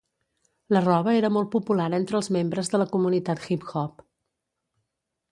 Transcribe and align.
La 0.75 0.79
roba 0.85 1.11
era 1.17 1.29
molt 1.35 1.51
popular 1.55 1.85
entre 1.97 2.17
els 2.19 2.29
membres 2.37 2.71
de 2.75 2.79
la 2.83 2.87
comunitat 2.95 3.45
hip-hop. 3.57 4.01